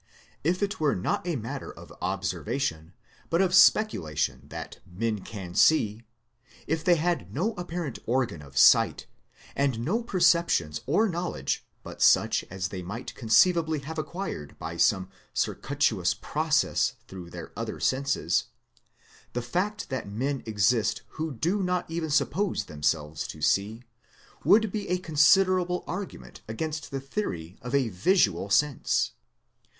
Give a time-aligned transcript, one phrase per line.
[0.43, 2.93] If it were not a matter of observation
[3.29, 6.01] but of speculation that men can see;
[6.65, 9.05] if they had no apparent organ of sight,
[9.55, 15.07] and no perceptions or knowledge but such as they might conceivably have acquired by some
[15.35, 18.45] circuitous process through their other senses,
[19.33, 23.83] the fact that men exist who do not even suppose themselves to see,
[24.43, 29.11] would be a considerable argument against the theory 160 THEISM of a visual sense.